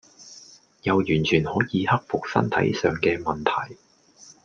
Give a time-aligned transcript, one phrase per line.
[0.81, 3.77] 又完全可以克服身體上嘅問題